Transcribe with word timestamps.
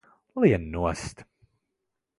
Lien 0.41 0.65
nost! 0.71 1.23